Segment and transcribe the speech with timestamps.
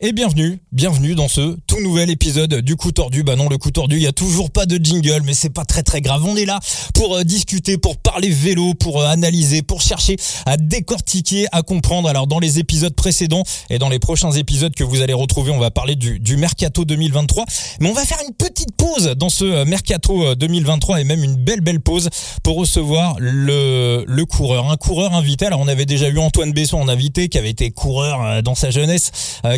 [0.00, 3.24] Et bienvenue, bienvenue dans ce tout nouvel épisode du coup tordu.
[3.24, 5.64] Bah non, le coup tordu, il y a toujours pas de jingle, mais c'est pas
[5.64, 6.24] très très grave.
[6.24, 6.60] On est là
[6.94, 10.14] pour euh, discuter, pour parler vélo, pour euh, analyser, pour chercher
[10.46, 12.08] à décortiquer, à comprendre.
[12.08, 15.58] Alors dans les épisodes précédents et dans les prochains épisodes que vous allez retrouver, on
[15.58, 17.44] va parler du, du mercato 2023.
[17.80, 21.34] Mais on va faire une petite pause dans ce euh, mercato 2023 et même une
[21.34, 22.08] belle belle pause
[22.44, 25.46] pour recevoir le, le coureur, un coureur invité.
[25.46, 28.70] Alors on avait déjà eu Antoine Besson en invité, qui avait été coureur dans sa
[28.70, 29.10] jeunesse,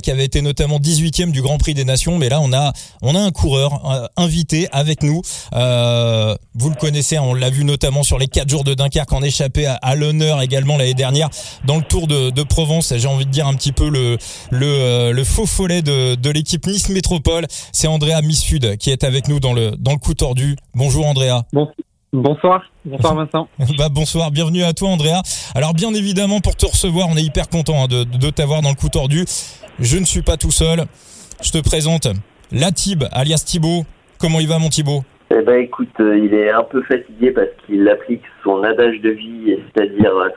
[0.02, 3.16] qui avait était notamment 18e du Grand Prix des Nations, mais là on a on
[3.16, 5.22] a un coureur euh, invité avec nous.
[5.54, 9.22] Euh, vous le connaissez, on l'a vu notamment sur les 4 jours de Dunkerque en
[9.22, 11.30] échappé à, l'honneur également l'année dernière
[11.64, 12.94] dans le Tour de, Provence.
[12.96, 14.18] J'ai envie de dire un petit peu le
[14.52, 17.48] le, euh, faux follet de, de l'équipe Nice Métropole.
[17.72, 20.54] C'est Andrea Missud qui est avec nous dans le dans le coup tordu.
[20.74, 21.42] Bonjour Andrea.
[21.52, 21.68] Bon.
[22.12, 23.48] Bonsoir, bonsoir Vincent.
[23.78, 25.22] bah bonsoir, bienvenue à toi Andrea.
[25.54, 28.70] Alors bien évidemment pour te recevoir, on est hyper content hein, de, de t'avoir dans
[28.70, 29.24] le coup tordu.
[29.78, 30.80] Je ne suis pas tout seul.
[31.42, 32.08] Je te présente
[32.50, 33.84] Latib, alias Thibaut.
[34.18, 35.02] Comment il va, mon Thibaut?
[35.30, 39.10] Eh ben écoute, euh, il est un peu fatigué parce qu'il applique son adage de
[39.10, 40.28] vie, c'est-à-dire euh,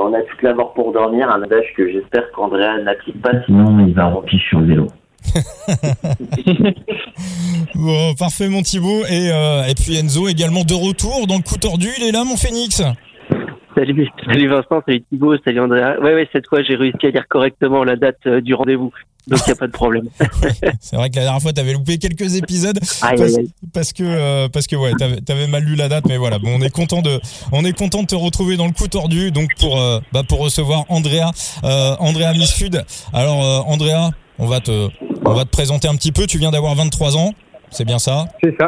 [0.00, 3.86] on a toute la mort pour dormir, un adage que j'espère qu'Andrea n'applique pas, sinon
[3.86, 4.86] il va remplir sur le vélo.
[7.74, 9.04] bon, parfait mon Thibaut.
[9.06, 12.24] Et, euh, et puis Enzo également de retour dans le coup tordu, il est là
[12.24, 12.82] mon Phoenix
[13.78, 16.00] Salut, salut Vincent, salut Thibaut, salut Andrea.
[16.02, 18.92] Ouais, ouais, cette fois j'ai réussi à lire correctement la date euh, du rendez-vous.
[19.28, 20.08] Donc il n'y a pas de problème.
[20.80, 22.78] c'est vrai que la dernière fois, tu avais loupé quelques épisodes
[23.72, 26.40] parce, que euh, parce que ouais, tu avais, mal lu la date, mais voilà.
[26.40, 27.20] Bon, on est content de
[27.52, 30.40] on est content de te retrouver dans le coup tordu, donc pour euh, bah, pour
[30.40, 31.30] recevoir Andrea
[31.62, 32.82] Andrea Misfud.
[33.12, 34.88] Alors Andrea, on va te
[35.24, 36.26] on va te présenter un petit peu.
[36.26, 37.32] Tu viens d'avoir 23 ans,
[37.70, 38.26] c'est bien ça?
[38.42, 38.66] C'est ça,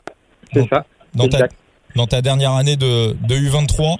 [0.52, 0.84] c'est ça.
[1.14, 1.48] Dans ta
[1.96, 3.96] dans ta dernière année de de U23.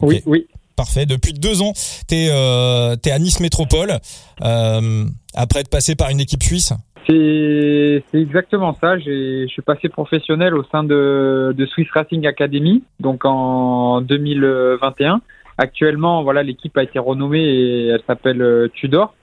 [0.00, 0.46] Oui, oui.
[0.76, 1.06] Parfait.
[1.06, 1.72] Depuis deux ans,
[2.06, 3.92] tu es, euh, à Nice Métropole,
[4.42, 5.04] euh,
[5.34, 6.74] après être passé par une équipe suisse?
[7.08, 8.98] C'est exactement ça.
[8.98, 15.20] Je suis passé professionnel au sein de, de, Swiss Racing Academy, donc en 2021.
[15.56, 19.14] Actuellement, voilà, l'équipe a été renommée et elle s'appelle euh, Tudor.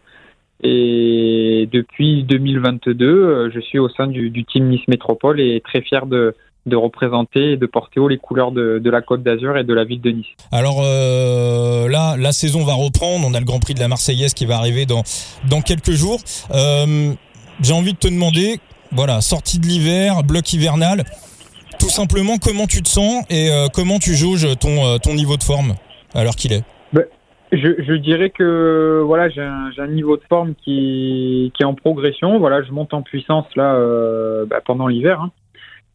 [0.63, 6.05] Et depuis 2022, euh, je suis au sein du, team Nice Métropole et très fier
[6.05, 6.33] de,
[6.71, 9.99] représenter et de porter haut les couleurs de, la Côte d'Azur et de la ville
[9.99, 10.25] de Nice.
[10.51, 13.27] Alors euh, là, la saison va reprendre.
[13.27, 15.03] On a le Grand Prix de la Marseillaise qui va arriver dans
[15.49, 16.19] dans quelques jours.
[16.51, 17.11] Euh,
[17.61, 18.59] J'ai envie de te demander,
[18.91, 21.03] voilà, sortie de l'hiver, bloc hivernal,
[21.77, 25.75] tout simplement comment tu te sens et comment tu jauges ton ton niveau de forme
[26.15, 26.63] alors qu'il est?
[27.53, 31.75] Je, je, dirais que voilà, j'ai un, un, niveau de forme qui, qui est en
[31.75, 32.39] progression.
[32.39, 35.21] Voilà, je monte en puissance là euh, ben, pendant l'hiver.
[35.21, 35.31] Hein.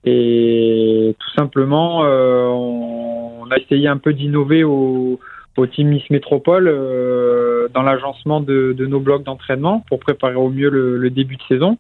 [0.05, 5.19] Et tout simplement, euh, on, a essayé un peu d'innover au,
[5.57, 10.51] au Team Nice Métropole euh, dans l'agencement de, de, nos blocs d'entraînement pour préparer au
[10.51, 11.77] mieux le, le, début de saison.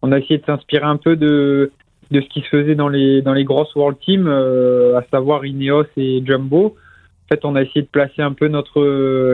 [0.00, 1.70] On a essayé de s'inspirer un peu de,
[2.10, 5.44] de ce qui se faisait dans les, dans les grosses World Teams, euh, à savoir
[5.44, 6.76] Ineos et Jumbo.
[7.28, 8.80] En fait, on a essayé de placer un peu notre,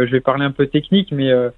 [0.07, 1.51] je vais parler un peu technique, mais euh,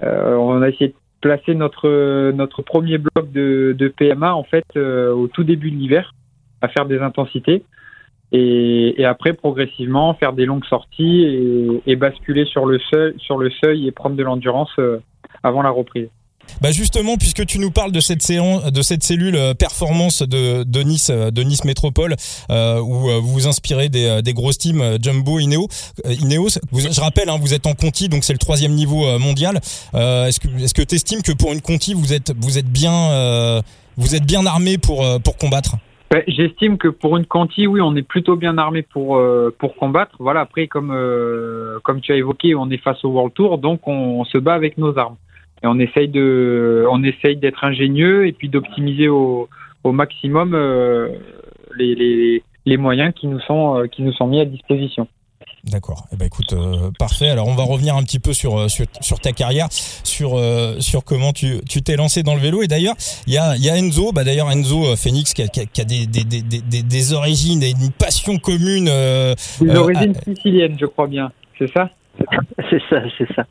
[0.00, 5.28] on a essayé de placer notre, notre premier bloc de, de PMA en fait au
[5.28, 6.14] tout début de l'hiver
[6.62, 7.64] à faire des intensités.
[8.36, 13.48] Et, après, progressivement, faire des longues sorties et, et, basculer sur le, seuil, sur le
[13.62, 14.98] seuil et prendre de l'endurance euh,
[15.44, 16.08] avant la reprise.
[16.60, 20.62] Bah justement, puisque tu nous parles de cette séance, de cette cellule euh, performance de,
[20.62, 22.16] de Nice, euh, de Nice Métropole,
[22.50, 25.68] euh, où vous vous inspirez des, des grosses teams Jumbo, Ineos.
[26.04, 29.60] Ineos je rappelle, hein, vous êtes en Conti, donc c'est le troisième niveau mondial.
[29.94, 32.70] Euh, est-ce que est-ce que tu estimes que pour une Conti, vous êtes vous êtes
[32.70, 33.62] bien
[33.96, 35.76] vous êtes bien armé pour pour combattre?
[36.28, 40.16] J'estime que pour une Conti, oui, on est plutôt bien armé pour euh, pour combattre.
[40.20, 40.40] Voilà.
[40.40, 44.20] Après, comme euh, comme tu as évoqué, on est face au World Tour, donc on,
[44.20, 45.16] on, se bat avec nos armes
[45.64, 49.48] et on essaye de on essaye d'être ingénieux et puis d'optimiser au,
[49.82, 51.08] au maximum euh,
[51.78, 55.08] les, les les moyens qui nous sont euh, qui nous sont mis à disposition.
[55.64, 56.04] D'accord.
[56.12, 57.30] Eh ben écoute, euh, parfait.
[57.30, 61.04] Alors on va revenir un petit peu sur sur, sur ta carrière, sur euh, sur
[61.04, 62.62] comment tu tu t'es lancé dans le vélo.
[62.62, 62.96] Et d'ailleurs,
[63.26, 64.12] il y a il y a Enzo.
[64.12, 67.70] Bah d'ailleurs Enzo Phoenix qui a, qui a, des, des, des, des, des origines et
[67.70, 68.88] une passion commune.
[68.90, 71.32] Euh, des origines siciliennes, je crois bien.
[71.58, 71.88] C'est ça?
[72.70, 73.44] C'est ça, c'est ça.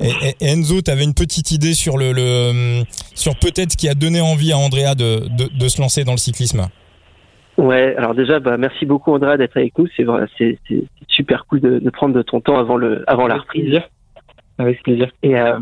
[0.00, 2.82] et, et, Enzo, tu avais une petite idée sur le, le
[3.14, 6.12] sur peut-être ce qui a donné envie à Andrea de, de, de se lancer dans
[6.12, 6.68] le cyclisme.
[7.58, 9.86] Ouais, alors déjà, bah, merci beaucoup Andrea d'être avec nous.
[9.96, 10.06] C'est
[10.38, 10.58] c'est
[11.08, 13.80] super cool de, de, prendre de ton temps avant le avant la reprise.
[14.58, 15.10] Avec plaisir.
[15.22, 15.58] Et, euh,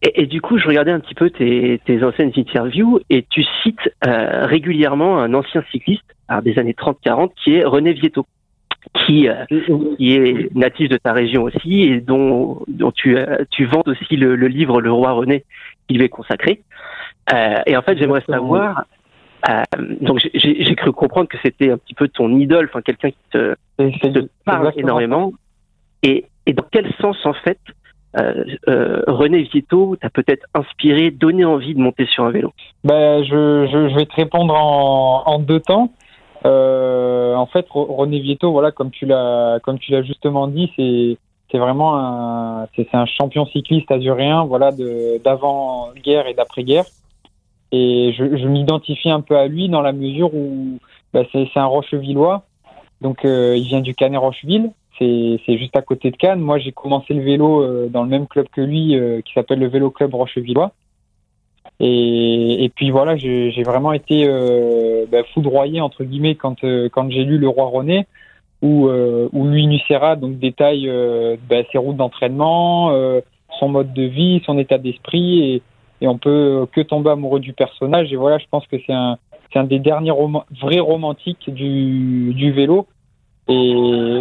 [0.00, 3.44] et, et, du coup, je regardais un petit peu tes, tes anciennes interviews et tu
[3.62, 8.26] cites euh, régulièrement un ancien cycliste alors des années 30-40 qui est René Vietto,
[8.94, 9.44] qui, euh,
[9.96, 14.16] qui est natif de ta région aussi et dont, dont tu, euh, tu vends aussi
[14.16, 15.44] le, le livre Le Roi René
[15.86, 16.62] qui lui est consacré.
[17.32, 18.84] Euh, et en fait, j'aimerais savoir.
[20.00, 23.54] Donc, j'ai cru comprendre que c'était un petit peu ton idole, enfin quelqu'un qui te,
[23.78, 25.32] qui te parle énormément.
[26.02, 27.60] Et, et dans quel sens, en fait,
[28.14, 32.52] René Vieto t'a peut-être inspiré, donné envie de monter sur un vélo?
[32.82, 35.92] Ben, je, je, je vais te répondre en, en deux temps.
[36.46, 41.18] Euh, en fait, René Vieto, voilà, comme tu l'as, comme tu l'as justement dit, c'est,
[41.50, 46.84] c'est vraiment un, c'est, un champion cycliste azuréen, voilà, de, d'avant-guerre et d'après-guerre.
[47.72, 50.78] Et je, je m'identifie un peu à lui dans la mesure où
[51.12, 52.44] c'est, c'est un Rochevillois.
[53.00, 54.70] Donc, euh, il vient du Canet Rocheville.
[54.98, 56.40] C'est, c'est juste à côté de Cannes.
[56.40, 59.60] Moi, j'ai commencé le vélo euh, dans le même club que lui, euh, qui s'appelle
[59.60, 60.72] le Vélo Club Rochevillois.
[61.80, 67.08] Et, et puis voilà, j'ai vraiment été euh, bah, foudroyé entre guillemets quand euh, quand
[67.10, 68.06] j'ai lu Le Roi René,
[68.62, 72.92] où euh, où lui Nucera donc détaille euh, bah, ses routes d'entraînement,
[73.58, 75.62] son mode de vie, son état d'esprit, et,
[76.00, 78.12] et on peut que tomber amoureux du personnage.
[78.12, 79.16] Et voilà, je pense que c'est un
[79.52, 82.86] c'est un des derniers roman- vrais romantiques du du vélo.
[83.48, 83.72] Et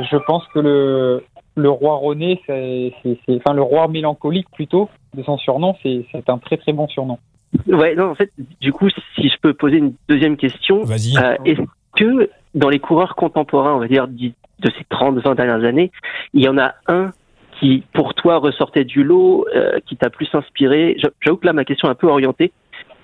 [0.10, 1.24] je pense que le
[1.56, 2.94] le roi René, c'est
[3.30, 7.18] enfin le roi mélancolique plutôt de son surnom, c'est un très très bon surnom.
[7.68, 11.18] Ouais, non, en fait, du coup, si je peux poser une deuxième question, Vas-y.
[11.18, 11.62] euh, est-ce
[11.96, 14.32] que dans les coureurs contemporains, on va dire, de
[14.64, 15.92] ces 30, 20 dernières années,
[16.34, 17.12] il y en a un
[17.60, 20.96] qui, pour toi, ressortait du lot, euh, qui t'a plus inspiré?
[21.00, 22.52] J'a- J'avoue que là, ma question est un peu orientée,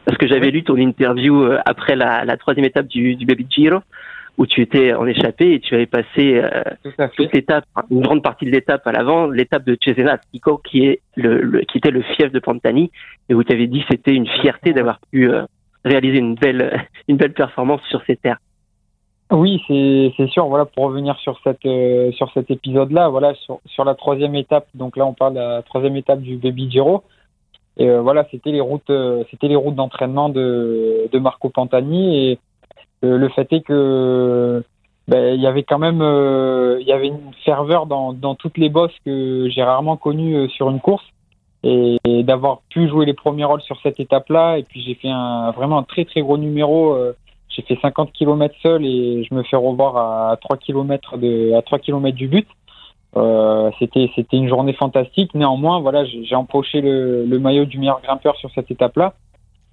[0.06, 3.48] parce que j'avais lu ton interview euh, après la, la troisième étape du, du Baby
[3.50, 3.80] Giro,
[4.38, 6.64] où tu étais en échappé et tu avais passé euh,
[7.16, 11.02] toute l'étape, une grande partie de l'étape à l'avant, l'étape de Cesena Pico, qui est
[11.16, 12.92] le, le- qui était le fief de Pantani,
[13.30, 15.44] et où tu avais dit que c'était une fierté d'avoir pu euh,
[15.86, 18.40] réaliser une belle, une belle performance sur ces terres.
[19.32, 20.48] Oui, c'est sûr.
[20.48, 24.68] Voilà, pour revenir sur cette euh, sur cet épisode-là, voilà, sur sur la troisième étape.
[24.74, 27.04] Donc là, on parle de la troisième étape du Baby Giro.
[27.78, 28.92] Et voilà, c'était les routes,
[29.32, 32.32] c'était les routes d'entraînement de de Marco Pantani.
[32.32, 32.40] Et
[33.04, 34.64] le fait est que
[35.08, 39.50] ben, il y avait quand même euh, une ferveur dans dans toutes les bosses que
[39.50, 41.04] j'ai rarement connues euh, sur une course.
[41.66, 44.58] Et, d'avoir pu jouer les premiers rôles sur cette étape-là.
[44.58, 45.10] Et puis j'ai fait
[45.56, 46.94] vraiment un très très gros numéro.
[46.94, 47.14] euh,
[47.50, 49.98] j'ai fait 50 km seul et je me fais revoir
[50.32, 52.48] à 3 km de à 3 km du but.
[53.16, 55.34] Euh, c'était une journée fantastique.
[55.36, 59.14] Néanmoins, voilà, j'ai empoché le maillot du meilleur grimpeur sur cette étape-là.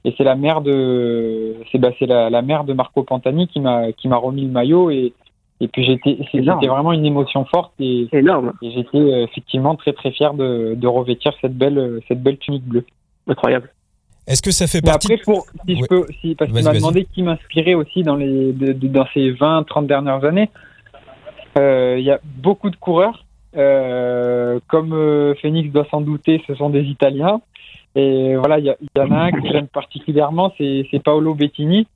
[0.05, 3.61] Et c'est la mère de c'est bah, c'est la, la mère de Marco Pantani qui
[3.61, 5.13] m'a qui m'a remis le maillot et
[5.61, 9.93] et puis j'étais c'était vraiment une émotion forte et, Énorme, et j'étais euh, effectivement très
[9.93, 12.85] très fier de, de revêtir cette belle euh, cette belle tunique bleue.
[13.29, 13.69] incroyable.
[14.27, 15.81] Est-ce que ça fait Mais partie après, pour, si Ouais.
[15.83, 19.07] je peux, si, parce qu'il m'a demandé qui m'inspirait aussi dans, les, de- de- dans
[19.13, 20.49] ces 20, 30 dernières années,
[21.59, 23.25] euh, il y a beaucoup de coureurs.
[23.57, 27.41] Euh, comme euh, Phoenix doit s'en douter, ce sont des Italiens.
[27.95, 31.87] Et voilà, il y, en a un que j'aime particulièrement, c'est Paolo Bettini.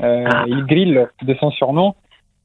[0.00, 0.44] Euh, Ah.
[0.46, 1.94] Il grille de son surnom.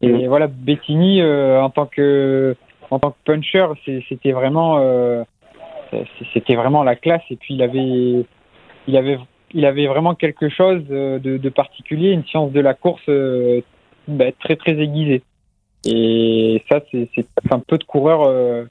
[0.02, 2.56] Et voilà, Bettini, euh, en tant que
[2.92, 3.66] en tant que puncher,
[4.10, 5.24] c'était vraiment euh,
[6.34, 7.24] c'était vraiment la classe.
[7.30, 8.26] Et puis il avait
[8.88, 9.18] il avait
[9.54, 13.10] il avait vraiment quelque chose euh, de, de particulier, une science de la course
[14.08, 15.24] bah, très très aiguisée.
[15.86, 17.08] Et ça, c'est
[17.46, 18.66] enfin peu de coureurs euh,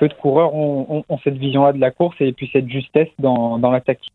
[0.00, 3.08] peu de coureurs ont, ont, ont cette vision-là de la course et puis cette justesse
[3.18, 4.14] dans, dans la tactique.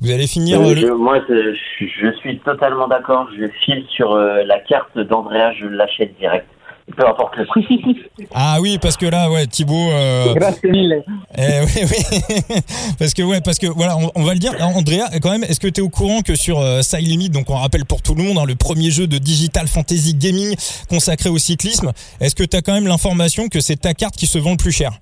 [0.00, 3.26] Vous allez finir Euh, euh, le- je- moi, je, je suis totalement d'accord.
[3.36, 6.46] Je file sur euh, la carte d'Andrea, je l'achète direct.
[6.96, 7.66] Peu importe le prix.
[8.34, 9.90] Ah oui, parce que là, ouais, Thibaut.
[9.90, 11.02] euh, Grâce mille.
[11.36, 12.60] Eh oui, oui.
[12.98, 14.52] parce que ouais, parce que voilà, on, on va le dire.
[14.60, 17.48] Andrea, quand même, est-ce que tu es au courant que sur euh, Side Limit, donc
[17.50, 20.54] on rappelle pour tout le monde, hein, le premier jeu de digital fantasy gaming
[20.90, 24.26] consacré au cyclisme, est-ce que tu as quand même l'information que c'est ta carte qui
[24.26, 24.92] se vend le plus cher?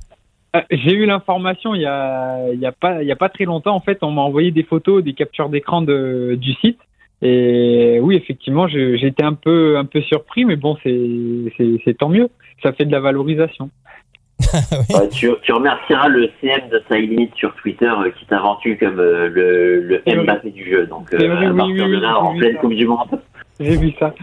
[0.71, 3.45] J'ai eu l'information il y a, il y a pas il y a pas très
[3.45, 6.79] longtemps en fait on m'a envoyé des photos des captures d'écran de du site
[7.23, 11.09] et oui effectivement j'ai été un peu un peu surpris mais bon c'est
[11.57, 12.29] c'est c'est tant mieux
[12.63, 13.71] ça fait de la valorisation
[14.95, 18.99] Ouais, tu, tu remercieras le CM de Limit sur Twitter euh, qui t'a vendu comme
[18.99, 20.25] euh, le, le vrai.
[20.25, 20.87] Mbappé du jeu.
[20.87, 22.57] Donc, C'est euh, vrai, à oui, partir oui, de oui, là, en pleine.
[22.57, 23.21] Coupe du Monde.
[23.63, 24.15] J'ai vu ça.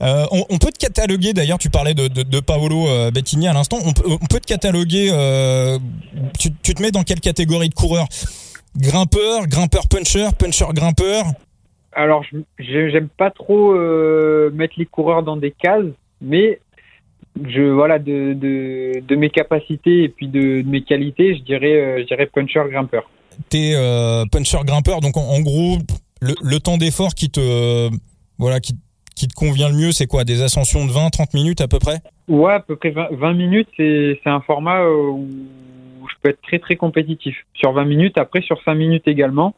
[0.00, 3.46] Euh, on, on peut te cataloguer, d'ailleurs, tu parlais de, de, de Paolo euh, Bettini
[3.46, 5.78] à l'instant, on peut, on peut te cataloguer, euh,
[6.38, 8.06] tu, tu te mets dans quelle catégorie de coureur
[8.76, 11.24] Grimpeur, grimpeur puncher, puncher grimpeur?
[11.92, 12.22] Alors
[12.58, 13.72] j'aime pas trop
[14.50, 15.86] mettre les coureurs dans des cases
[16.20, 16.60] mais
[17.42, 22.00] je voilà de, de, de mes capacités et puis de, de mes qualités je dirais
[22.00, 23.08] je dirais puncher grimpeur.
[23.48, 23.72] T'es
[24.30, 25.78] puncher grimpeur, donc en, en gros,
[26.20, 27.88] le, le temps d'effort qui te,
[28.38, 31.68] voilà, qui, te convient le mieux, c'est quoi Des ascensions de 20, 30 minutes à
[31.68, 31.98] peu près?
[32.28, 35.26] Ouais, à peu près 20, minutes, c'est un format où
[36.08, 37.36] je peux être très très compétitif.
[37.54, 39.54] Sur 20 minutes, après sur 5 minutes également.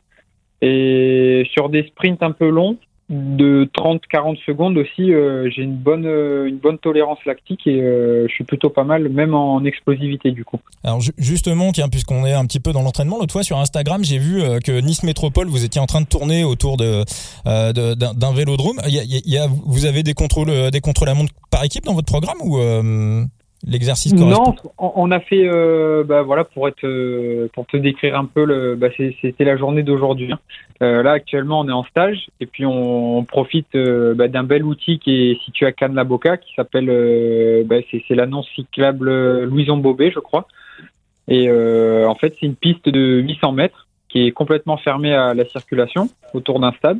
[0.60, 2.78] Et sur des sprints un peu longs,
[3.10, 8.26] de 30-40 secondes aussi, euh, j'ai une bonne, euh, une bonne tolérance lactique et euh,
[8.28, 10.58] je suis plutôt pas mal, même en explosivité du coup.
[10.84, 14.18] Alors justement, tiens, puisqu'on est un petit peu dans l'entraînement, l'autre fois sur Instagram, j'ai
[14.18, 17.04] vu que Nice Métropole, vous étiez en train de tourner autour de,
[17.44, 18.78] d'un vélodrome.
[18.86, 22.06] Il y a, vous avez des contrôles, des contrôles à montre par équipe dans votre
[22.06, 22.58] programme ou
[23.66, 28.24] l'exercice Non, on a fait, euh, bah, voilà, pour être, euh, pour te décrire un
[28.24, 30.32] peu, le, bah, c'était la journée d'aujourd'hui.
[30.32, 30.38] Hein.
[30.82, 34.98] Euh, là, actuellement, on est en stage et puis on, profite bah, d'un bel outil
[34.98, 36.86] qui est situé à Cannes-la-Boca, qui s'appelle,
[37.90, 40.46] c'est l'annonce cyclable Louison Bobet, je crois.
[41.26, 45.44] Et en fait, c'est une piste de 800 mètres qui est complètement fermée à la
[45.44, 46.98] circulation autour d'un stade.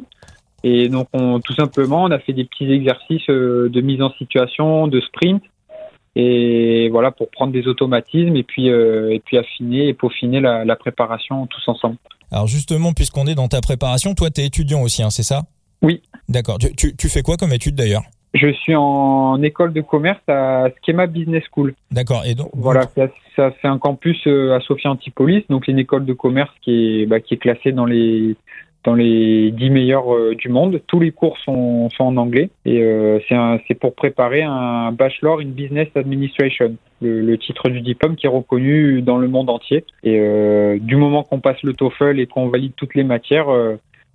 [0.65, 4.89] Et donc, on, tout simplement, on a fait des petits exercices de mise en situation,
[4.89, 5.43] de sprint
[6.21, 10.77] et voilà pour prendre des automatismes et puis euh, et puis affiner et peaufiner la,
[10.77, 11.97] préparation tous ensemble.
[12.33, 15.43] Alors justement, puisqu'on est dans ta préparation, toi tu es étudiant aussi, hein, c'est ça?
[15.81, 16.03] Oui.
[16.29, 16.59] D'accord.
[16.59, 18.03] Tu, tu, fais quoi comme étude d'ailleurs?
[18.35, 21.75] Je suis en école de commerce à Schema Business School.
[21.93, 22.25] D'accord.
[22.27, 22.83] Et donc voilà,
[23.37, 27.07] ça, fait un campus euh, à Sophia Antipolis, donc une école de commerce qui est
[27.07, 28.35] bah, qui est classée dans les
[28.85, 30.81] dans les 10 meilleurs euh, du monde.
[30.87, 33.19] Tous les cours sont, sont en anglais et euh,
[33.67, 39.03] c'est pour préparer un Bachelor in Business Administration, le, titre du diplôme qui est reconnu
[39.03, 39.85] dans le monde entier.
[40.05, 43.49] Et euh, du moment qu'on passe le TOEFL et qu'on valide toutes les matières,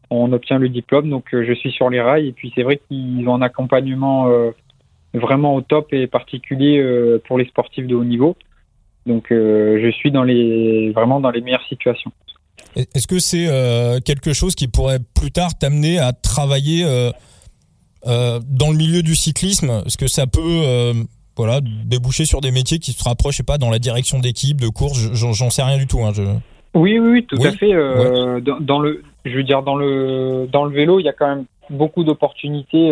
[0.10, 1.10] on obtient le diplôme.
[1.10, 4.30] Donc je suis sur les rails et puis c'est vrai qu'ils ont un accompagnement
[5.14, 6.84] vraiment au top et particulier
[7.26, 8.36] pour les sportifs de haut niveau.
[9.06, 12.12] Donc je suis dans les vraiment dans les meilleures situations.
[12.76, 17.12] Est-ce que c'est euh, quelque chose qui pourrait plus tard t'amener à travailler euh,
[18.08, 19.84] euh, dans le milieu du cyclisme?
[19.86, 20.94] Est-ce que ça peut
[21.36, 24.60] voilà, déboucher sur des métiers qui se rapprochent, je sais pas, dans la direction d'équipe,
[24.60, 25.14] de course?
[25.14, 26.00] J'en sais rien du tout.
[26.04, 26.24] Hein, je...
[26.76, 27.72] Oui, oui, tout à fait.
[27.72, 31.46] dans, le, je veux dire, dans le, dans le vélo, il y a quand même
[31.70, 32.90] beaucoup d'opportunités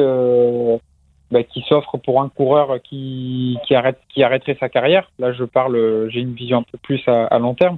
[1.31, 5.11] bah, qui s'offrent pour un coureur qui, qui, arrête, qui arrêterait sa carrière.
[5.17, 7.77] Là, je parle, j'ai une vision un peu plus à long terme.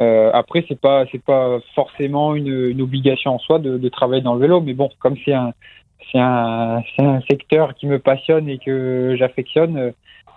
[0.00, 4.34] Euh, après, c'est pas c'est pas forcément une, obligation en soi de, de, travailler dans
[4.34, 5.52] le vélo, mais bon, comme c'est un
[6.12, 9.90] c'est un, un secteur qui me passionne et que j'affectionne, euh,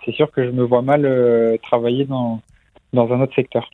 [0.04, 2.40] c'est sûr que je me vois mal euh, travailler dans
[2.92, 3.70] dans un autre secteur.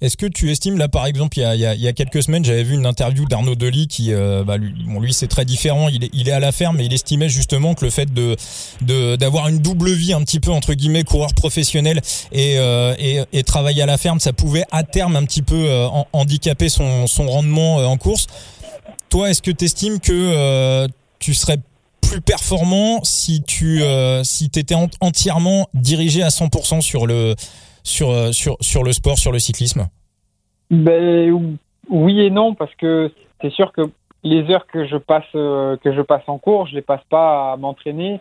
[0.00, 2.44] Est-ce que tu estimes, là par exemple, il y a, il y a, quelques semaines,
[2.44, 5.88] j'avais vu une interview d'Arnaud Delis qui, euh, bah, lui, bon, lui c'est très différent,
[5.88, 8.36] il est, il est à la ferme, mais il estimait justement que le fait de
[9.16, 12.00] d'avoir une double vie un petit peu entre guillemets coureur professionnel
[12.30, 15.56] et, euh, et, et, travailler à la ferme, ça pouvait à terme un petit peu
[15.56, 18.28] euh, handicaper son, son rendement en course.
[19.08, 20.86] Toi, est-ce que tu estimes que
[21.18, 21.58] tu serais
[22.00, 23.82] plus performant si tu
[24.22, 27.34] si étais entièrement dirigé à 100% sur le
[27.82, 29.88] sur, euh, sur, sur le sport, sur le cyclisme
[30.70, 31.56] ben,
[31.88, 33.82] Oui et non, parce que c'est sûr que
[34.24, 37.52] les heures que je passe, euh, que je passe en cours, je les passe pas
[37.52, 38.20] à m'entraîner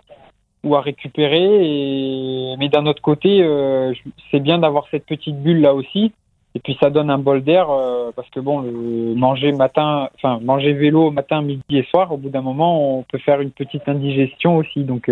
[0.64, 2.56] ou à récupérer.
[2.58, 3.94] Mais d'un autre côté, euh,
[4.32, 6.12] c'est bien d'avoir cette petite bulle là aussi.
[6.56, 7.68] Et puis ça donne un bol d'air
[8.16, 8.64] parce que bon,
[9.16, 13.20] manger matin, enfin manger vélo matin, midi et soir, au bout d'un moment, on peut
[13.20, 14.84] faire une petite indigestion aussi.
[14.84, 15.12] Donc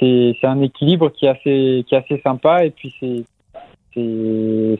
[0.00, 2.64] c'est un équilibre qui est assez qui est assez sympa.
[2.64, 3.24] Et puis c'est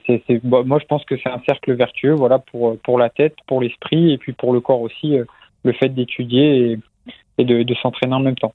[0.07, 3.61] c'est, moi je pense que c'est un cercle vertueux, voilà, pour pour la tête, pour
[3.61, 5.25] l'esprit et puis pour le corps aussi, euh,
[5.65, 6.79] le fait d'étudier
[7.39, 8.55] et, de, s'entraîner en même temps.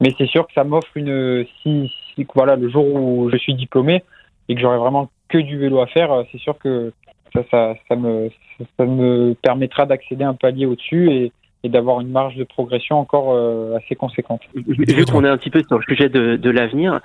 [0.00, 1.90] Mais c'est sûr que ça m'offre une si,
[2.34, 4.02] voilà le jour où je suis diplômé
[4.48, 6.92] et que j'aurai vraiment que du vélo à faire, c'est sûr que
[7.32, 8.30] ça ça, ça me
[8.76, 11.32] ça me permettra d'accéder un palier au-dessus et,
[11.66, 14.42] et d'avoir une marge de progression encore euh, assez conséquente.
[14.54, 17.00] Vu qu'on est un petit peu sur le sujet de, de l'avenir,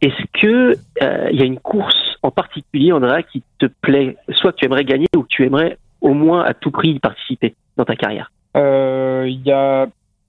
[0.00, 4.54] est-ce que euh, il y a une course en particulier, Andrea, qui te plaît, soit
[4.54, 7.84] tu aimerais gagner ou que tu aimerais au moins à tout prix y participer dans
[7.84, 9.86] ta carrière euh, Il y a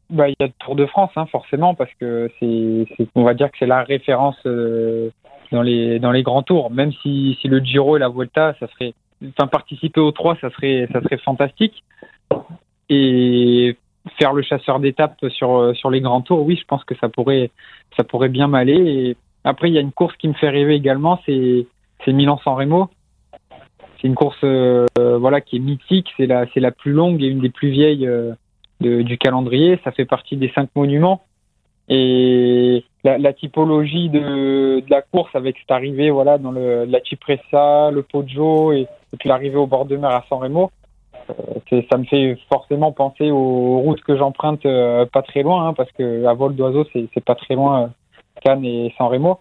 [0.10, 3.34] bah, il y a le Tour de France, hein, forcément, parce que c'est, on va
[3.34, 6.70] dire que c'est la référence dans les dans les grands tours.
[6.70, 8.94] Même si, si le Giro et la Vuelta, ça serait,
[9.30, 11.84] enfin participer aux trois, ça serait ça serait fantastique
[12.90, 13.78] et
[14.20, 17.52] faire le chasseur d'étapes sur sur les grands tours, oui, je pense que ça pourrait
[17.96, 18.74] ça pourrait bien m'aller.
[18.76, 21.66] Et après, il y a une course qui me fait rêver également, c'est
[22.04, 22.90] c'est Milan-San Remo.
[24.00, 27.28] C'est une course euh, voilà qui est mythique, c'est la c'est la plus longue et
[27.28, 28.34] une des plus vieilles euh,
[28.82, 29.80] du calendrier.
[29.84, 31.24] Ça fait partie des cinq monuments.
[31.88, 38.74] Et la, typologie de, la course avec cette arrivée voilà dans la Cipressa, le Poggio
[38.74, 38.88] et,
[39.20, 40.72] puis l'arrivée au bord de mer à San Remo,
[41.30, 45.92] euh, ça me fait forcément penser aux routes que j'emprunte pas très loin, hein, parce
[45.92, 47.92] que à vol d'oiseau, c'est pas très loin
[48.44, 49.40] Cannes et San Remo.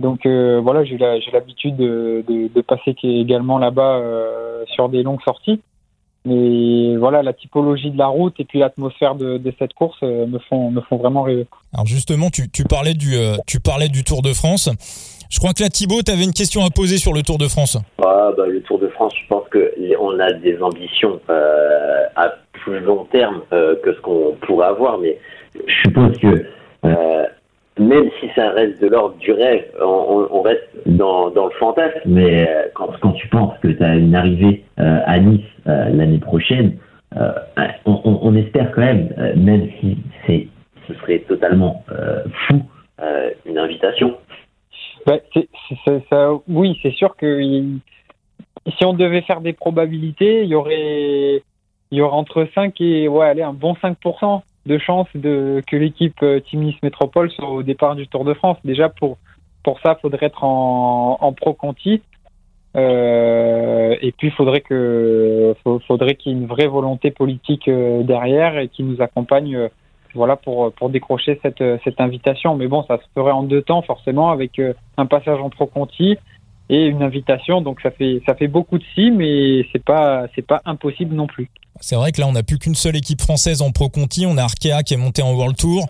[0.00, 4.02] Donc voilà, j'ai l'habitude de, de, de, passer également là-bas
[4.66, 5.60] sur des longues sorties.
[6.26, 10.38] Mais voilà, la typologie de la route et puis l'atmosphère de, de, cette course me
[10.38, 11.46] font me font vraiment rêver.
[11.72, 13.14] Alors justement, tu, tu parlais du
[13.46, 14.70] tu parlais du Tour de France.
[15.34, 17.48] Je crois que là, Thibaut, tu avais une question à poser sur le Tour de
[17.48, 17.76] France.
[17.98, 22.78] Ah, bah, le Tour de France, je pense qu'on a des ambitions euh, à plus
[22.78, 25.18] long terme euh, que ce qu'on pourrait avoir, mais
[25.66, 26.46] je suppose que
[26.84, 27.24] euh,
[27.78, 32.48] même si ça reste de l'ordre du rêve, on, reste dans, dans, le fantasme, mais
[32.74, 36.76] quand, quand tu penses que tu as une arrivée à Nice l'année prochaine,
[37.84, 40.46] on, on, espère quand même, même si c'est
[40.86, 41.84] ce serait totalement
[42.46, 42.62] fou,
[43.44, 44.16] une invitation.
[45.06, 45.18] Bah,
[46.10, 47.40] ça, oui, c'est sûr que
[48.78, 51.42] si on devait faire des probabilités, il y aurait,
[51.90, 55.76] il y aurait entre 5 et ouais, allez, un bon 5% de chance de, que
[55.76, 58.58] l'équipe euh, Nice Métropole soit au départ du Tour de France.
[58.64, 59.18] Déjà, pour,
[59.82, 62.02] ça, il faudrait être en, pro Conti.
[62.76, 64.64] Euh, et puis, faudrait
[65.86, 69.68] faudrait qu'il y ait une vraie volonté politique euh, derrière et qui nous accompagne
[70.12, 72.56] voilà pour décrocher cette cette invitation.
[72.56, 74.60] Mais bon, ça se ferait en deux temps forcément avec
[74.96, 76.18] un passage en Pro Conti
[76.68, 77.60] et une invitation.
[77.60, 81.50] Donc ça fait ça fait beaucoup de si, mais c'est pas pas impossible non plus.
[81.80, 84.26] C'est vrai que là on n'a plus qu'une seule équipe française en Pro Conti.
[84.26, 85.88] On a Arkea qui est monté en World Tour.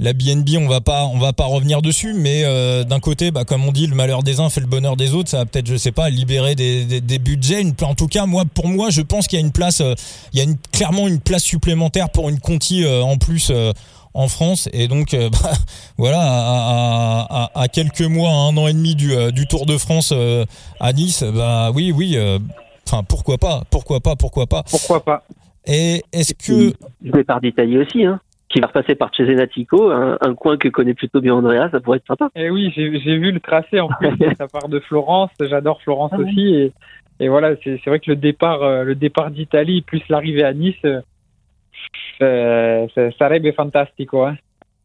[0.00, 3.44] La BNB, on va pas, on va pas revenir dessus, mais euh, d'un côté, bah,
[3.44, 5.30] comme on dit, le malheur des uns fait le bonheur des autres.
[5.30, 7.62] Ça va peut-être, je sais pas, libérer des, des, budgets.
[7.80, 9.94] en tout cas, moi, pour moi, je pense qu'il y a une place, euh,
[10.32, 13.52] il y a clairement une place supplémentaire pour une Conti euh, en plus
[14.14, 14.68] en France.
[14.72, 15.50] Et donc, bah,
[15.98, 20.12] voilà, à, à, à, quelques mois, un an et demi du, du Tour de France
[20.80, 22.16] à Nice, bah oui, oui.
[22.86, 24.62] Enfin, pourquoi pas, pourquoi pas, pourquoi pas.
[24.70, 25.24] Pourquoi pas.
[25.66, 28.20] Et est-ce que le départ d'Italie aussi, hein
[28.54, 31.96] qui va repasser par Cesenatico, un, un coin que connaît plutôt bien Andrea, ça pourrait
[31.96, 32.30] être sympa.
[32.36, 36.12] Et eh oui, j'ai vu le tracé en plus, ça part de Florence, j'adore Florence
[36.14, 36.72] ah aussi, et,
[37.18, 40.76] et voilà, c'est vrai que le départ, euh, le départ d'Italie plus l'arrivée à Nice,
[40.84, 41.00] euh,
[42.18, 44.22] ça serait fantastico.
[44.22, 44.36] Hein.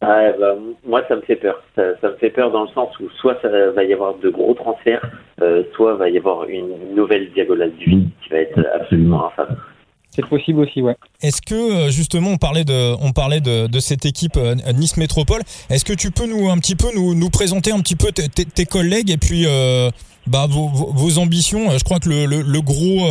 [0.01, 1.61] Ah, bah, moi, ça me fait peur.
[1.75, 4.29] Ça, ça, me fait peur dans le sens où soit ça va y avoir de
[4.29, 5.05] gros transferts,
[5.41, 9.57] euh, soit va y avoir une nouvelle diagonale du vide qui va être absolument infâme.
[10.19, 10.95] C'est possible aussi, ouais.
[11.21, 14.97] Est-ce que euh, justement on parlait de, on parlait de, de cette équipe euh, Nice
[14.97, 15.41] Métropole.
[15.69, 18.65] Est-ce que tu peux nous un petit peu nous, nous présenter un petit peu tes,
[18.65, 19.89] collègues et puis euh,
[20.27, 21.69] bah, vos, vos, ambitions?
[21.77, 23.07] Je crois que le, le, le gros,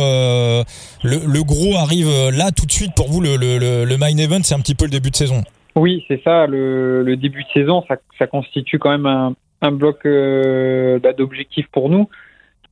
[1.03, 3.21] le, le, gros arrive là tout de suite pour vous.
[3.21, 5.43] Le, le, le main event, c'est un petit peu le début de saison.
[5.75, 6.45] Oui, c'est ça.
[6.45, 11.67] Le, le, début de saison, ça, ça constitue quand même un, un bloc bah, d'objectifs
[11.71, 12.07] pour nous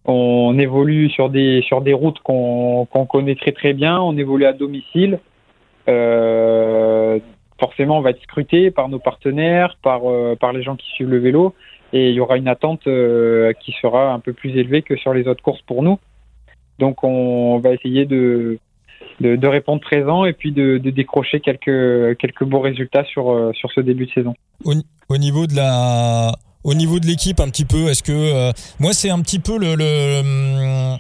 [0.07, 3.99] on évolue sur des sur des routes qu'on connaît très très bien.
[3.99, 5.19] On évolue à domicile.
[5.89, 7.19] Euh,
[7.59, 11.09] forcément, on va être scruté par nos partenaires, par euh, par les gens qui suivent
[11.09, 11.53] le vélo,
[11.91, 15.13] et il y aura une attente euh, qui sera un peu plus élevée que sur
[15.13, 15.99] les autres courses pour nous.
[16.79, 18.59] Donc, on va essayer de
[19.19, 24.05] de, répondre présent et puis de, décrocher quelques quelques beaux résultats sur sur ce début
[24.05, 24.35] de saison.
[24.63, 26.31] au niveau de la
[26.63, 29.57] au niveau de l'équipe un petit peu Est-ce que euh, moi c'est un petit peu
[29.57, 30.97] le, le hum,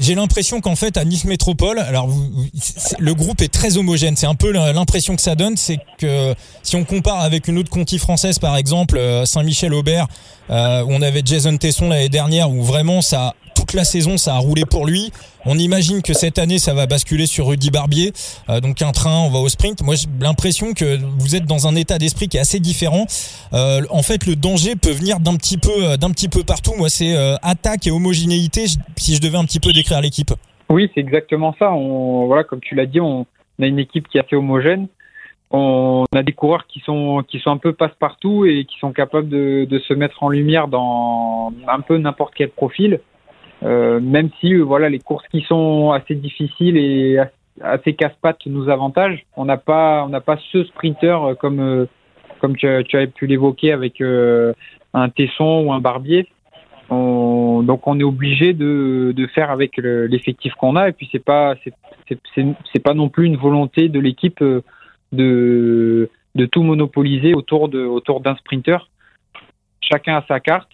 [0.00, 2.08] j'ai l'impression qu'en fait à Nice Métropole, alors
[2.98, 4.16] le groupe est très homogène.
[4.16, 7.68] C'est un peu l'impression que ça donne, c'est que si on compare avec une autre
[7.68, 10.06] conti française, par exemple euh, Saint-Michel-Aubert,
[10.48, 14.34] euh, où on avait Jason Tesson l'année dernière, où vraiment ça toute la saison ça
[14.34, 15.12] a roulé pour lui.
[15.44, 18.12] On imagine que cette année ça va basculer sur Rudy Barbier,
[18.48, 19.82] euh, donc un train, on va au sprint.
[19.82, 23.04] Moi j'ai l'impression que vous êtes dans un état d'esprit qui est assez différent.
[23.52, 26.72] Euh, en fait le danger peut venir d'un petit peu euh, d'un petit peu partout.
[26.76, 28.64] Moi c'est attaque et homogénéité
[28.96, 30.30] si je devais un petit peu décrire l'équipe.
[30.70, 31.70] Oui c'est exactement ça.
[31.70, 33.26] Voilà comme tu l'as dit on
[33.60, 34.88] a une équipe qui est assez homogène.
[35.50, 39.28] On a des coureurs qui sont qui sont un peu passe-partout et qui sont capables
[39.28, 43.00] de se mettre en lumière dans un peu n'importe quel profil.
[43.62, 47.18] Euh, même si euh, voilà les courses qui sont assez difficiles et
[47.60, 51.86] assez casse-pattes nous avantagent, on n'a pas on n'a pas ce sprinter euh, comme
[52.40, 56.26] comme tu, avais pu l'évoquer avec un Tesson ou un Barbier.
[56.88, 61.22] On, donc on est obligé de, de faire avec l'effectif qu'on a et puis c'est
[61.24, 61.54] pas
[62.34, 64.42] c'est pas non plus une volonté de l'équipe
[65.12, 68.88] de de tout monopoliser autour de autour d'un sprinter.
[69.82, 70.70] Chacun a sa carte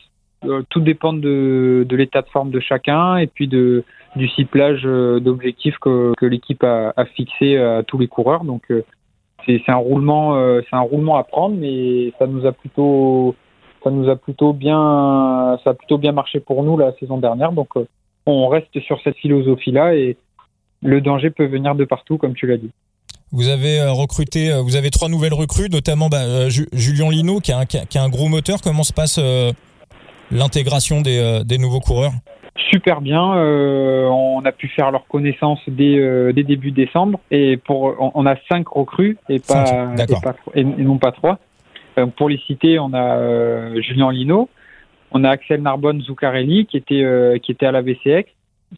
[0.68, 3.85] tout dépend de, l'état de forme de chacun et puis de,
[4.16, 8.44] du ciblage euh, d'objectifs que, l'équipe a, fixé à tous les coureurs.
[8.44, 8.85] Donc euh,
[9.46, 13.37] c'est un roulement, c'est un roulement à prendre, mais ça nous a plutôt,
[13.85, 17.53] ça nous a plutôt bien, ça a plutôt bien marché pour nous la saison dernière.
[17.53, 17.68] Donc
[18.27, 20.16] on reste sur cette philosophie-là et
[20.83, 22.72] le danger peut venir de partout, comme tu l'as dit.
[23.31, 28.09] Vous avez recruté, vous avez trois nouvelles recrues, notamment bah, Julien Lino qui a un
[28.09, 28.61] gros moteur.
[28.62, 29.20] Comment se passe
[30.31, 32.12] l'intégration des, des nouveaux coureurs
[32.71, 33.37] super bien.
[33.37, 38.27] Euh, on a pu faire leur connaissance dès, euh, dès début décembre et pour on,
[38.27, 39.95] a cinq recrues et pas,
[40.55, 41.39] et, non pas trois.
[41.99, 44.49] Euh, pour les citer, on a Julien Lino,
[45.12, 48.25] on a Axel Narbonne Zuccarelli qui était qui était à la VCX,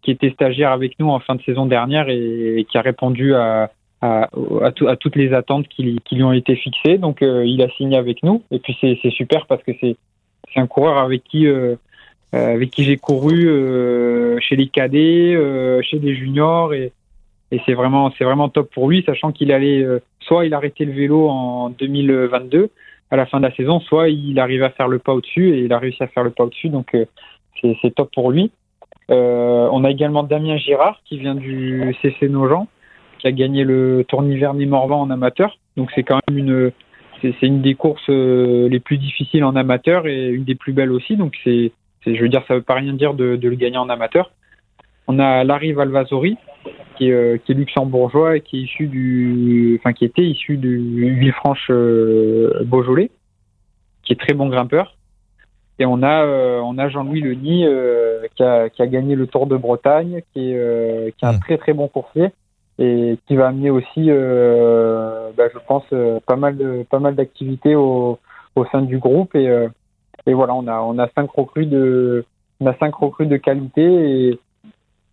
[0.03, 3.71] qui était stagiaire avec nous en fin de saison dernière et, qui a répondu à
[4.01, 4.29] à,
[4.63, 6.99] à, toutes les attentes qui, qui, lui ont été fixées.
[6.99, 9.97] Donc il a signé avec nous et puis c'est super parce que c'est
[10.53, 11.77] c'est un coureur avec qui euh,
[12.33, 16.93] avec qui j'ai couru euh, chez les cadets, euh, chez les juniors et,
[17.65, 19.83] c'est vraiment c'est vraiment top pour lui, sachant qu'il allait
[20.21, 22.69] soit il arrêtait le vélo en 2022
[23.11, 25.61] à la fin de la saison, soit il arrivait à faire le pas au-dessus et
[25.61, 26.95] il a réussi à faire le pas au-dessus, donc
[27.63, 28.51] c'est top pour lui.
[29.11, 32.67] Euh, on a également Damien Girard qui vient du CC Nogent,
[33.19, 35.57] qui a gagné le Tourniver Morvan en amateur.
[35.77, 36.73] Donc c'est quand même une
[37.23, 41.17] c'est une des courses les plus difficiles en amateur et une des plus belles aussi.
[41.17, 41.73] Donc c'est
[42.15, 44.31] je veux dire, ça veut pas rien dire de, le gagner en amateur.
[45.07, 46.37] On a Larry Valvasori,
[46.97, 50.57] qui est, euh, qui est, luxembourgeois et qui est issu du, enfin qui était issu
[50.57, 53.11] du Villefranche euh, Beaujolais,
[54.03, 54.97] qui est très bon grimpeur.
[55.79, 57.65] Et on a euh, on a Jean-Louis Leny
[58.35, 61.41] qui a, qui, a, gagné le Tour de Bretagne, qui est qui est un hmm.
[61.41, 62.31] très très bon coursier
[62.79, 65.85] et qui va amener aussi, bah, je pense,
[66.27, 68.19] pas mal pas mal d'activités au,
[68.55, 69.67] au sein du groupe et
[70.27, 72.25] et voilà, on a on a cinq recrues de
[72.61, 74.39] on a cinq recrues de qualité et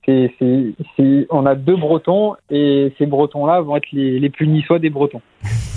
[0.07, 4.89] c'est, on a deux Bretons et ces Bretons-là vont être les, les plus niçois des
[4.89, 5.21] Bretons.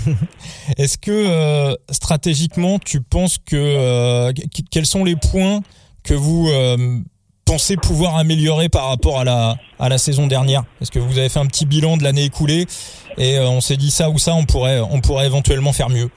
[0.77, 4.31] Est-ce que euh, stratégiquement, tu penses que euh,
[4.71, 5.61] quels sont les points
[6.03, 6.77] que vous euh,
[7.49, 10.63] pensez pouvoir améliorer par rapport à la à la saison dernière?
[10.81, 12.65] Est-ce que vous avez fait un petit bilan de l'année écoulée?
[13.17, 16.09] Et on s'est dit ça ou ça, on pourrait on pourrait éventuellement faire mieux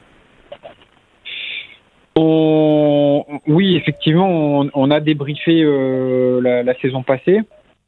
[3.47, 7.41] oui, effectivement, on, a débriefé euh, la, saison passée,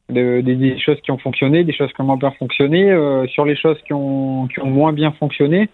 [0.09, 2.91] des choses qui ont fonctionné, des choses qui ont moins bien fonctionné.
[2.91, 5.69] Euh, sur les choses qui ont, qui ont moins bien fonctionné,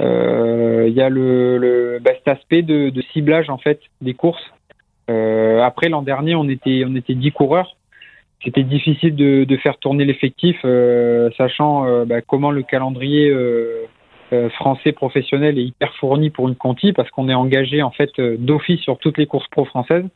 [0.00, 4.52] euh, il y a le bah, cet aspect de, de, ciblage en fait des courses.
[5.08, 7.76] Après l'an dernier, on était on était 10 coureurs.
[8.44, 10.56] C'était difficile de, de, faire tourner l'effectif,
[11.36, 13.32] sachant bah, comment le calendrier
[14.32, 18.10] euh, français professionnel est hyper fourni pour une Conti parce qu'on est engagé en fait
[18.18, 20.06] euh, d'office sur toutes les courses pro françaises.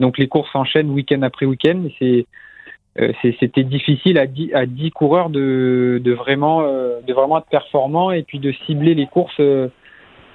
[0.00, 1.84] Donc les courses s'enchaînent week-end après week-end.
[2.02, 7.46] Euh, c'est c'était difficile à 10, à 10 coureurs de, de vraiment de vraiment être
[7.46, 9.40] performants et puis de cibler les courses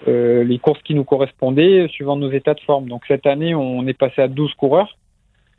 [0.07, 2.87] les courses qui nous correspondaient suivant nos états de forme.
[2.87, 4.97] Donc cette année, on est passé à 12 coureurs.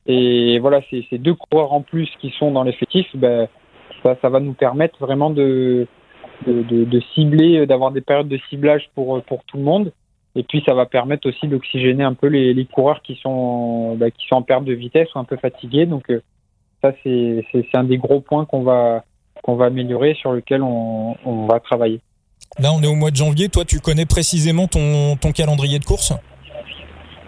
[0.06, 3.48] Et voilà, ces deux coureurs en plus qui sont dans l'effectif, ben,
[4.04, 5.86] ça, ça va nous permettre vraiment de,
[6.46, 9.92] de, de, cibler, euh, d'avoir des périodes de ciblage pour, euh, pour tout le monde.
[10.34, 14.10] Et puis ça va permettre aussi d'oxygéner un peu les, les, coureurs qui sont, bah,
[14.10, 15.86] qui sont en perte de vitesse ou un peu fatigués.
[15.86, 16.20] Donc euh,
[16.82, 17.44] ça c'est
[17.74, 19.02] un des gros points qu'on va,
[19.42, 22.00] qu'on va améliorer, sur lequel on, on, va travailler.
[22.58, 25.84] Là on est au mois de janvier, toi tu connais précisément ton, ton calendrier de
[25.84, 26.12] course?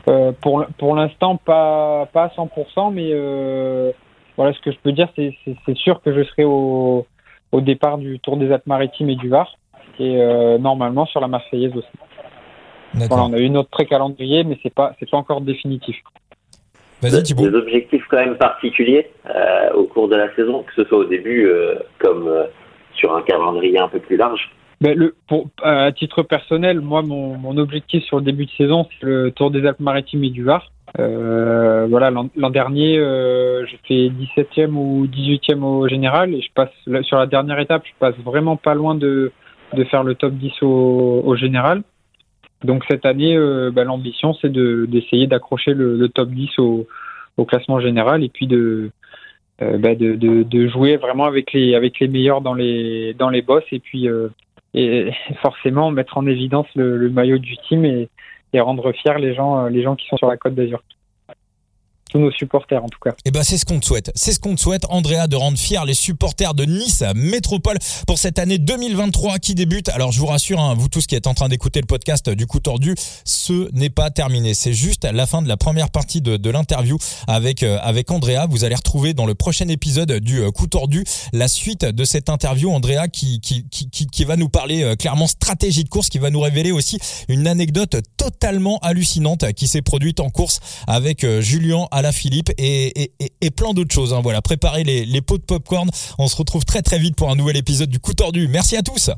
[0.09, 3.93] Euh, Pour, pour l'instant pas, pas à 100%, mais euh,
[4.37, 5.35] voilà ce que je peux dire c'est
[5.77, 7.07] sûr que je serai au
[7.53, 9.57] au départ du Tour des Alpes-Maritimes et du Var,
[9.99, 11.89] et euh, normalement sur la Marseillaise aussi.
[12.95, 15.97] Voilà, on a eu notre pré-calendrier, mais c'est pas c'est pas encore définitif.
[17.03, 20.99] Vas-y Des objectifs quand même particuliers euh, au cours de la saison, que ce soit
[20.99, 22.29] au début euh, comme
[22.95, 24.51] sur un calendrier un peu plus large.
[24.81, 28.87] Ben, le, pour, à titre personnel, moi, mon, mon objectif sur le début de saison,
[29.01, 30.71] c'est le Tour des Alpes-Maritimes et du Var.
[30.99, 36.71] Euh, voilà, l'an dernier, euh, j'ai fait 17e ou 18e au général et je passe
[37.03, 39.33] sur la dernière étape, je passe vraiment pas loin de,
[39.75, 41.83] de faire le top 10 au, au général.
[42.65, 46.87] Donc cette année, euh, bah, l'ambition c'est d'essayer d'accrocher le, le, top 10 au,
[47.37, 48.91] au, classement général et puis de,
[49.61, 53.43] bah, de, de, de, jouer vraiment avec les avec les meilleurs dans les dans les
[53.43, 54.29] bosses et puis euh,
[54.79, 55.13] et
[55.43, 58.09] forcément mettre en évidence le, maillot du team et,
[58.53, 60.83] et rendre fiers les gens, euh, les gens qui sont sur la Côte d'Azur
[62.09, 63.11] tous nos supporters en tout cas.
[63.11, 64.11] Et eh ben c'est ce qu'on te souhaite.
[64.15, 68.19] C'est ce qu'on te souhaite, Andrea, de rendre fiers les supporters de Nice Métropole pour
[68.19, 69.89] cette année 2023 qui débute.
[69.91, 72.47] Alors je vous rassure, hein, vous tous qui êtes en train d'écouter le podcast du
[72.47, 72.95] coup tordu,
[73.25, 74.55] ce n'est pas terminé.
[74.55, 78.47] C'est juste la fin de la première partie de, l'interview avec euh, avec Andrea.
[78.49, 82.31] Vous allez retrouver dans le prochain épisode du euh, coup tordu la suite de cette
[82.31, 82.71] interview.
[82.71, 86.31] Andrea qui qui qui, qui va nous parler euh, clairement stratégie de course, qui va
[86.31, 92.03] nous révéler aussi une anecdote totalement hallucinante qui s'est produite en course avec Julien à
[92.03, 93.11] la Philippe et,
[93.57, 94.15] plein d'autres choses.
[94.15, 94.21] Hein.
[94.23, 95.91] Voilà, préparez les, les pots de popcorn.
[96.19, 98.49] On se retrouve très très vite pour un nouvel épisode du coup tordu.
[98.49, 99.11] Merci à tous.